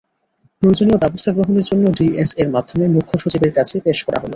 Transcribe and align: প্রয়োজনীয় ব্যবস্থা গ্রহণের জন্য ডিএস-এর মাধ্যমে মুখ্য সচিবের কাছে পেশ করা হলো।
প্রয়োজনীয় 0.61 0.97
ব্যবস্থা 0.99 1.31
গ্রহণের 1.35 1.65
জন্য 1.69 1.83
ডিএস-এর 1.97 2.49
মাধ্যমে 2.55 2.85
মুখ্য 2.95 3.13
সচিবের 3.21 3.51
কাছে 3.57 3.75
পেশ 3.85 3.97
করা 4.05 4.19
হলো। 4.19 4.29